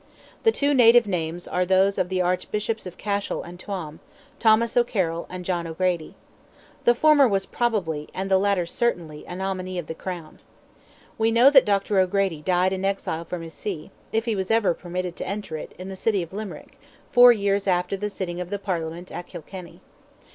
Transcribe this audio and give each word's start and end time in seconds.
The 0.41 0.51
two 0.51 0.73
native 0.73 1.05
names 1.05 1.47
are 1.47 1.63
those 1.63 1.99
of 1.99 2.09
the 2.09 2.23
Archbishops 2.23 2.87
of 2.87 2.97
Cashel 2.97 3.43
and 3.43 3.59
Tuam, 3.59 3.99
Thomas 4.39 4.75
O'Carrol 4.75 5.27
and 5.29 5.45
John 5.45 5.67
O'Grady. 5.67 6.15
The 6.85 6.95
former 6.95 7.27
was 7.27 7.45
probably, 7.45 8.09
and 8.11 8.25
the 8.31 8.39
latter 8.39 8.65
certainly, 8.65 9.23
a 9.27 9.35
nominee 9.35 9.77
of 9.77 9.85
the 9.85 9.93
Crown. 9.93 10.39
We 11.19 11.29
know 11.29 11.51
that 11.51 11.65
Dr. 11.65 11.99
O'Grady 11.99 12.41
died 12.41 12.73
an 12.73 12.83
exile 12.83 13.25
from 13.25 13.43
his 13.43 13.53
see—if 13.53 14.25
he 14.25 14.45
ever 14.49 14.69
was 14.71 14.79
permitted 14.81 15.15
to 15.17 15.27
enter 15.27 15.55
it—in 15.55 15.89
the 15.89 15.95
city 15.95 16.23
of 16.23 16.33
Limerick, 16.33 16.79
four 17.11 17.31
years 17.31 17.67
after 17.67 17.95
the 17.95 18.09
sitting 18.09 18.41
of 18.41 18.49
the 18.49 18.57
Parliament 18.57 19.11
of 19.11 19.27
Kilkenny. 19.27 19.81